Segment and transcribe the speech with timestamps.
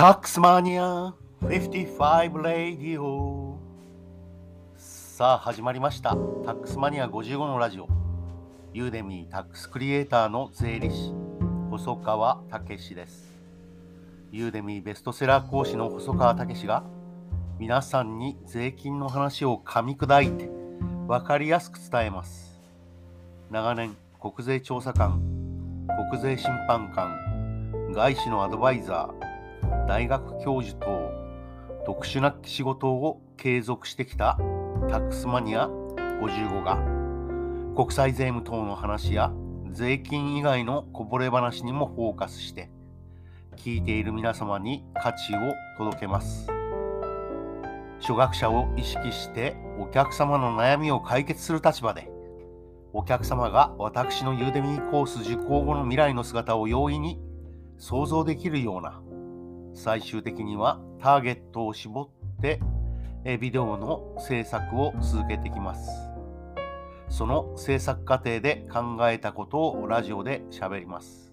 [0.00, 1.12] タックスマニア
[1.42, 3.58] 55レディオ
[4.78, 6.16] さあ始まりました。
[6.42, 7.88] タックスマニア55のラジオ。
[8.72, 11.12] ユーデミータックスクリエイターの税理士。
[11.68, 13.30] 細川武史です。
[14.32, 16.82] ユーデミーベストセラー講師の細川武史が
[17.58, 20.48] 皆さんに税金の話を噛み砕いて
[21.08, 22.58] 分かりやすく伝えます。
[23.50, 25.20] 長年国税調査官
[26.10, 29.29] 国税審判官外資のアドバイザー
[29.90, 31.10] 大学教授等
[31.84, 34.38] 特殊な仕事を継続してきた
[34.88, 36.76] タックスマニア55が
[37.74, 39.32] 国際税務等の話や
[39.72, 42.70] 税金以外のこぼれ話にもフォーカスして
[43.56, 45.38] 聞いている皆様に価値を
[45.76, 46.46] 届けます。
[48.00, 52.08] 初学者を意識してお客様の悩みを解決する立場で
[52.92, 57.18] お客様が私のユーデミーコース受講後の未来の姿を容易に
[57.76, 59.02] 想像できるような
[59.82, 62.08] 最終的にはターゲットを絞っ
[62.42, 62.60] て
[63.38, 65.90] ビデオの制作を続けてきます。
[67.08, 71.32] その制作過程で考えたことをラジオで喋ります。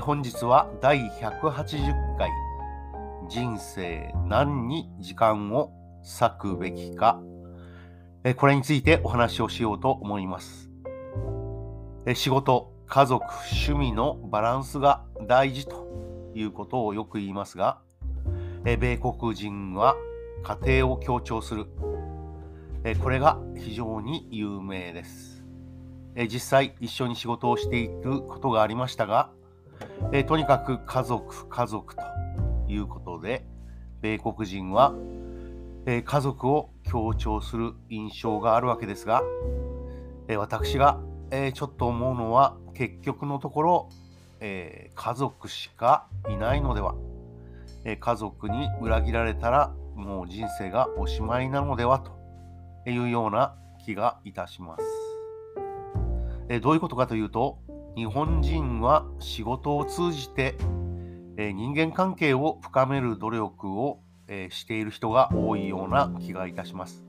[0.00, 2.28] 本日は第180回
[3.28, 5.70] 人生何に時間を
[6.02, 7.22] 割くべきか。
[8.36, 10.72] これについてお話をしようと思います。
[12.14, 13.24] 仕事、家族、
[13.64, 16.01] 趣味のバランスが大事と。
[16.34, 17.80] いうことをよく言いますが、
[18.64, 19.96] 米国人は
[20.42, 21.66] 家庭を強調する。
[23.02, 25.44] これが非常に有名です。
[26.30, 29.30] 実際一緒に仕事をしていくことがありましたが、
[30.26, 32.02] とにかく家族、家族と
[32.68, 33.46] いうことで、
[34.00, 34.94] 米国人は
[35.86, 39.22] 家族を強調する印象があるわけですが、
[40.28, 43.88] え私が、えちょっと思うのは結局のところ、
[44.44, 46.96] え家族しかいないのでは、
[47.84, 53.54] え家族に裏切られたらもう人生がおしまいなのではというような
[53.84, 54.84] 気がいたします。
[56.48, 57.60] えどういうことかというと
[57.94, 60.56] 日本人は仕事を通じて、
[61.36, 67.04] え人間関係を深める努力をえしている人が多いような気がいたします、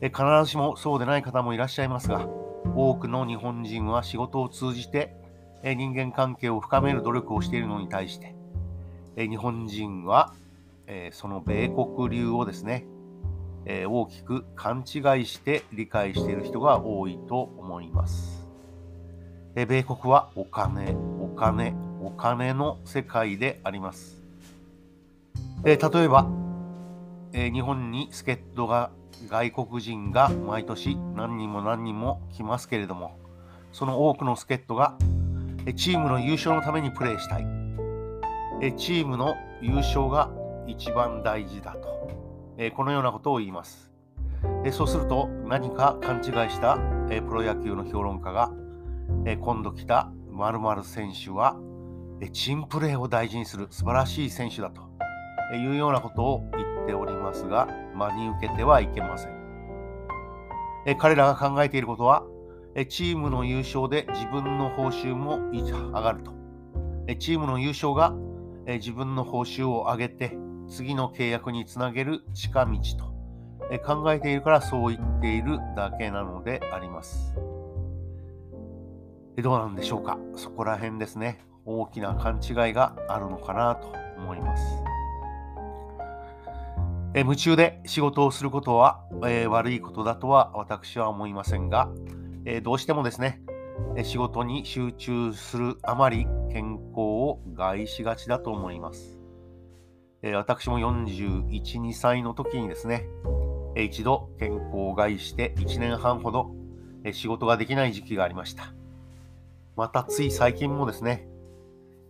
[0.00, 2.28] え必ずしもそうでない方もいらっしゃいますが
[2.76, 5.25] 多くの日本人は仕事を通じて、
[5.62, 8.34] 人間関係を深める努力をしているのに対して、
[9.16, 10.32] 日本人は、
[11.12, 12.86] その米国流をですね、
[13.66, 18.46] 大きく勘違いして理解している人が多いと思います。
[19.54, 24.22] 米国はお金、お金、お金の世界であります。
[25.64, 25.76] 例え
[26.08, 26.30] ば、
[27.32, 28.90] 日本に助っ人が
[29.28, 33.18] 外国人が毎年何人も何人も来ますけれども
[33.72, 34.96] その多くの助っ人が
[35.74, 37.46] チームの優勝のためにプレーしたい。
[38.76, 40.30] チームの優勝が
[40.66, 42.10] 一番大事だと。
[42.74, 43.92] このようなことを言います。
[44.72, 46.78] そうすると何か勘違いした
[47.08, 48.50] プロ野球の評論家が
[49.40, 51.56] 今度来た〇〇選手は
[52.32, 54.82] チームプレーを大事にする素晴らしい選手だと
[55.54, 59.36] いうようなことを言っておりますが、真に受けてはいけません。
[60.98, 62.24] 彼らが考えていることは、
[62.84, 66.32] チームの優勝で自分の報酬も上がると。
[67.18, 68.14] チームの優勝が
[68.66, 70.36] 自分の報酬を上げて
[70.68, 73.16] 次の契約につなげる近道と
[73.84, 77.34] 考えているからそう言っているだけなのであります。
[79.38, 80.18] どうなんでしょうか？
[80.34, 81.40] そこら辺ですね。
[81.64, 84.62] 大きな勘違いがあるのかなと思います。
[87.14, 91.88] え夢中で仕事をすることは、え、悪いことだとは私は思いませんが、
[92.48, 93.42] えー、どうしてもですね、
[94.04, 99.18] 仕事に集中するあまり健康を害しがちだと思います。
[100.22, 103.04] えー、私も41、2歳の時にですね、
[103.76, 106.54] 一度健康を害して1年半ほど
[107.12, 108.72] 仕事ができない時期がありました。
[109.76, 111.26] またつい最近もですね、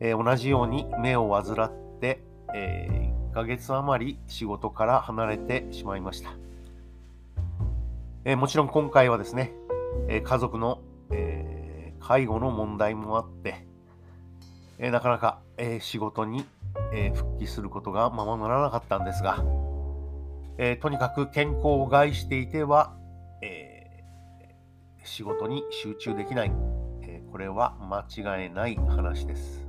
[0.00, 2.22] え同じように目を患って、
[2.52, 6.36] えヶ月余り仕事から離れてしまいました。
[8.24, 9.52] えー、もちろん今回はですね、
[10.08, 10.80] え、家族の、
[11.10, 13.66] え、介護の問題もあって、
[14.78, 16.44] えなかなか、え仕事に、
[16.92, 19.44] え復帰することがままならなかったんですが、
[20.58, 22.96] えとにかく健康を害していては、
[23.40, 24.04] え
[25.04, 26.52] 仕事に集中できない、
[27.02, 28.06] えこれは間
[28.44, 29.66] 違いない話です。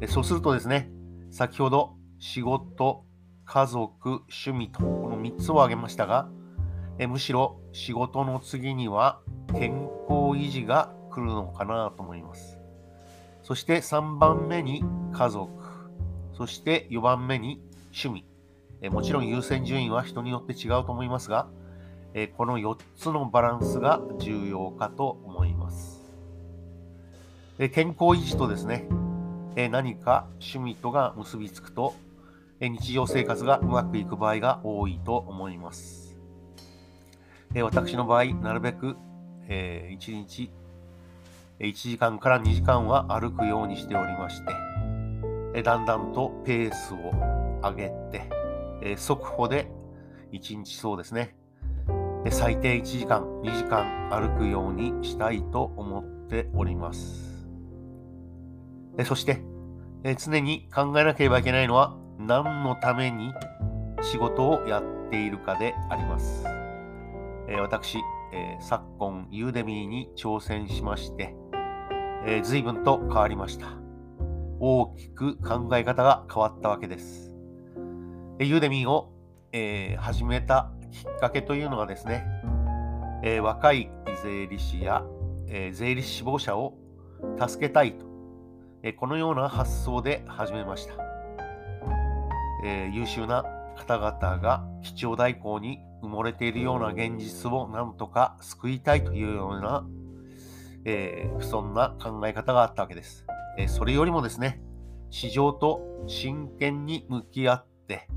[0.00, 0.90] えそうするとですね、
[1.30, 3.04] 先ほど仕事、
[3.44, 6.28] 家族、趣味と、この3つを挙げましたが、
[6.98, 9.20] えむしろ仕事の次には
[9.52, 12.58] 健康維持が来るのかなと思います。
[13.42, 15.50] そして3番目に家族、
[16.36, 17.60] そして4番目に
[17.92, 18.26] 趣味。
[18.80, 21.48] えもちろん優先順位は人によって違うと思いますが、
[22.14, 26.02] えこの4つのバランスが重要かと思います。
[27.58, 28.88] え健康維持とですね、
[29.54, 31.94] え何か趣味とが結びつくと、
[32.60, 36.01] え日常生活がうまくいく場合が多いと思います。
[37.54, 38.96] え私の場合、なるべく、
[39.48, 40.50] え1日
[41.60, 44.52] 1時間から2時間は歩くようにしておりまして、
[45.54, 46.96] えだんだんとペースを
[47.60, 48.28] 上げて、
[48.82, 49.70] え速歩で
[50.32, 51.36] 1日そうですね、
[52.30, 57.46] 最低1時間、2時間歩くようにしたいと思っております。
[58.98, 59.42] えそして、
[60.04, 63.32] え常に考えなければいけないのは何のために
[64.00, 66.44] 仕事をやっているかであります。
[67.60, 67.98] 私、
[68.60, 71.34] 昨今ユーデミーに挑戦しまして、
[72.24, 73.66] えー、随分と変わりました。
[74.60, 77.34] 大きく考え方が変わったわけです。
[78.38, 79.12] ユーデミーを、
[79.52, 82.24] えー、始めたきっかけというのがですね、
[83.24, 83.90] えー、若い
[84.22, 85.04] 税理士や、
[85.48, 86.78] えー、税理士志望者を
[87.38, 88.06] 助けたいと、
[88.84, 90.94] えー、このような発想で始めました。
[92.64, 93.44] え優秀な
[93.76, 99.86] 方々が基調代行に埋もれているような現実をなんとか救いたいというような
[100.84, 103.24] えー、不遜な考え方があったわけです。
[103.58, 104.60] えー、それよりもですね、
[105.10, 108.08] 市場と真剣に向き合って、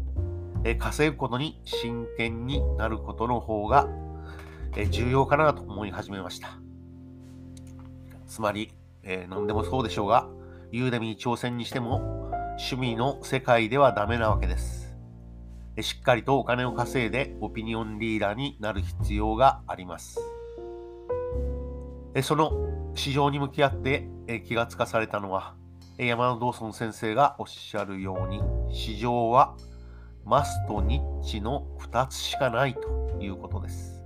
[0.64, 3.88] えー、稼ぐことに真剣になることの方が、
[4.78, 6.60] え重要かなと思い始めました。
[8.28, 8.74] つまり、
[9.04, 10.28] え何でもそうでしょうが、
[10.72, 14.85] ユーデミー挑戦にしても趣味の世界ではダメなわけです。
[15.82, 20.20] しっかりとお金を稼いでオピニオンリーダーになる必要があります。
[22.24, 24.10] その市場に向き合って
[24.48, 25.56] 気がつかされたのは、
[25.98, 28.42] 山田道尊先生がおっしゃるように、
[28.74, 29.56] 市場は
[30.24, 34.04] マスとニッチの2つしかないということです。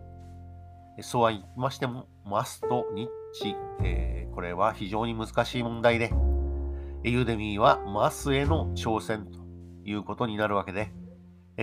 [1.02, 6.12] そうは言いましても、マスとニッチ、え、これは非常に難しい問題で、
[7.04, 9.40] ユーデミーはマスへの挑戦と
[9.86, 10.92] いうことになるわけで、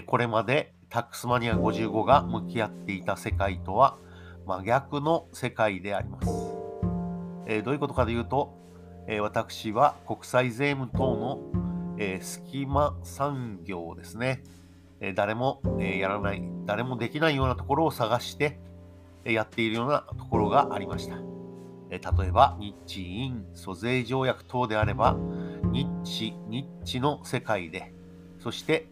[0.04, 3.96] これまでタックスマニア55が向き合っていた世界とは
[4.46, 6.26] 真逆の世界であります。
[6.26, 8.54] どういうことかというと、
[9.20, 11.40] 私は国際税務等の、
[12.20, 14.42] 隙間産業ですね、
[15.14, 18.58] 誰も、やらない、誰もできないようなところを探して、
[19.24, 21.16] やっているようなところがありました。
[21.88, 25.16] 例えば、日印租税条約等であれば、
[25.72, 27.92] 日地、日地の世界で、
[28.38, 28.88] そして、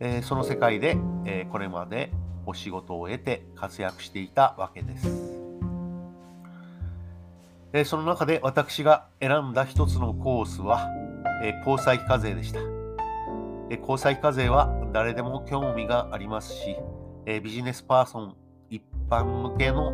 [0.00, 2.10] えその世界で、えこれまで
[2.46, 5.08] お仕事を得て活躍していたわけです。
[7.72, 10.88] えその中で私が選んだ一つのコースは、
[11.42, 12.60] え交際費課税でした。
[13.70, 16.76] え交際費課税は誰でも興味がありますし、
[17.26, 18.36] えビジネスパーソン
[18.70, 19.92] 一般向けの、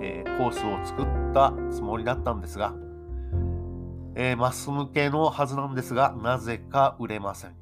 [0.00, 2.74] えコースを作ったつもりだったんですが、
[4.14, 7.61] えマス向けのはずなんですが、なぜか売れません。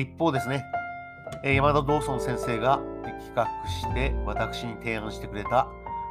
[0.00, 0.64] 一方ですね、
[1.44, 5.68] 山田道尊先生が企画して私に提案してくれた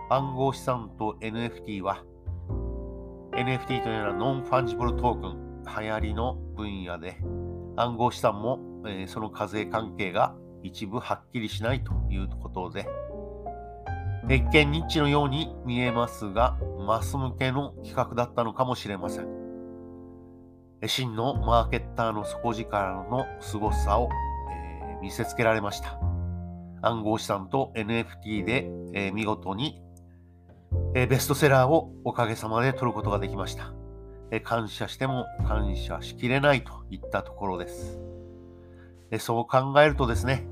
[0.10, 2.04] 暗号資産と NFT は
[3.32, 7.18] NFT というのは non-fungible token 流行りの分野で
[7.76, 12.88] 暗号資産も、え、その課税関係が一部はっきりしないということで
[14.30, 19.43] 一見ニッチのように見えますがマス向けの企画だったのかもしれません。
[20.88, 24.10] 真のマーケッターの底力の凄さを、
[24.52, 26.00] えー、見せつけられました
[26.82, 29.82] 暗号資産と NFT で、えー、見事に、
[30.96, 33.74] えー、ベストセラーをおかげさまで取ることができました、
[34.32, 38.00] え、感謝しても感謝しきれないといったところです。
[39.12, 40.48] えそう考えるとですね、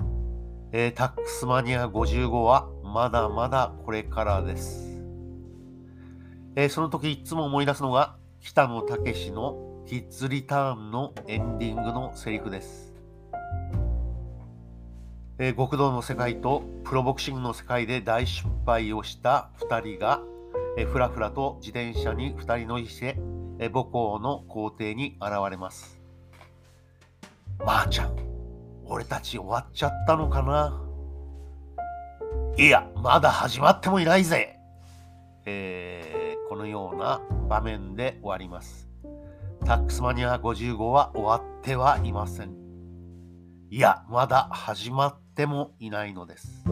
[0.71, 5.01] えタックスマニア55はまだまだこれからです。
[6.55, 12.93] えその時いつも思い出すのが北野武のキッズリターンのエンディングのセリフです。
[15.38, 20.21] えー、極道の世界とプロボクシングの世界で大失敗をした2人が、
[20.77, 23.17] えー、ふらふらと自転車に2人乗りして、
[23.59, 26.00] えー、母校の校庭に現れます。
[27.59, 28.15] まー、あ、ちゃん、
[28.85, 30.79] 俺たち終わっちゃったのかな？
[32.57, 34.59] いや、まだ始まってもいないぜ、
[35.45, 38.90] えー、このような場面で終わります。
[39.71, 42.53] タックスマニア55は終わってはいません。
[43.69, 46.65] いや、まだ始まってもいないのです。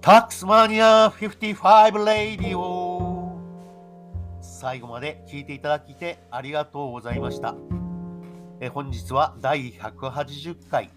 [0.00, 3.38] タックスマニア55レイディオ
[4.40, 7.54] 最後まで聞いていただきてありがとうございました。
[8.58, 10.90] え本日は第180回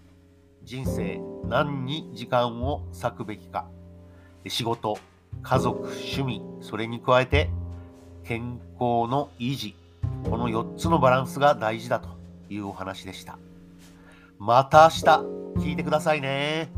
[0.64, 3.68] 人生何に時間を割くべきか
[4.44, 4.98] 仕事
[5.44, 7.48] 家族趣味それに加えて
[8.28, 9.74] 健康の維持。
[10.28, 12.10] この4つのバランスが大事だと
[12.50, 13.38] いうお話でした。
[14.38, 15.64] また明日。
[15.66, 16.77] 聞いてくださいね。